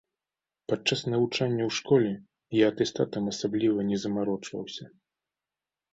Падчас 0.71 1.01
навучання 1.13 1.63
ў 1.67 1.71
школе 1.81 2.11
я 2.63 2.71
атэстатам 2.75 3.23
асабліва 3.35 3.79
не 3.91 3.97
замарочваўся. 4.05 4.85